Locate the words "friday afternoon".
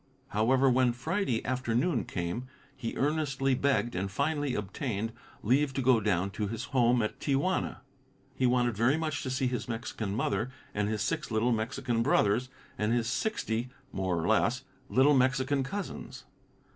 0.93-2.05